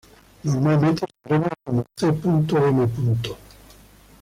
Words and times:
Normalmente 0.43 1.01
se 1.05 1.13
abrevia 1.35 1.53
como 1.63 1.85
c.m.. 1.95 2.87